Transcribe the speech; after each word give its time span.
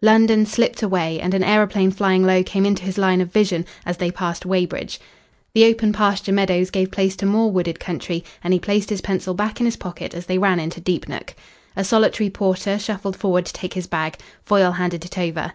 London 0.00 0.46
slipped 0.46 0.82
away, 0.82 1.20
and 1.20 1.34
an 1.34 1.44
aeroplane 1.44 1.90
flying 1.90 2.24
low 2.24 2.42
came 2.42 2.64
into 2.64 2.84
his 2.84 2.96
line 2.96 3.20
of 3.20 3.30
vision 3.30 3.66
as 3.84 3.98
they 3.98 4.10
passed 4.10 4.46
Weybridge. 4.46 4.98
The 5.52 5.66
open 5.66 5.92
pasture 5.92 6.32
meadows 6.32 6.70
gave 6.70 6.90
place 6.90 7.14
to 7.16 7.26
more 7.26 7.50
wooded 7.52 7.78
country, 7.78 8.24
and 8.42 8.54
he 8.54 8.58
placed 8.58 8.88
his 8.88 9.02
pencil 9.02 9.34
back 9.34 9.60
in 9.60 9.66
his 9.66 9.76
pocket 9.76 10.14
as 10.14 10.24
they 10.24 10.38
ran 10.38 10.58
into 10.58 10.80
Deepnook. 10.80 11.34
A 11.76 11.84
solitary 11.84 12.30
porter 12.30 12.78
shuffled 12.78 13.14
forward 13.16 13.44
to 13.44 13.52
take 13.52 13.74
his 13.74 13.86
bag. 13.86 14.16
Foyle 14.42 14.72
handed 14.72 15.04
it 15.04 15.18
over. 15.18 15.52